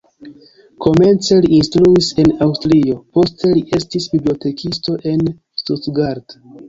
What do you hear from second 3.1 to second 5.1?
poste li estis bibliotekisto